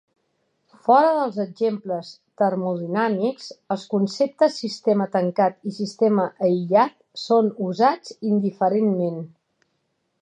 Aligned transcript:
Fora 0.85 1.09
dels 1.17 1.35
exemples 1.43 2.07
termodinàmics 2.41 3.45
els 3.75 3.85
conceptes 3.93 4.57
sistema 4.63 5.07
tancat 5.19 5.61
i 5.73 5.77
sistema 5.81 6.27
aïllat 6.49 6.97
són 7.29 7.53
usats 7.71 8.17
indiferentment. 8.33 9.25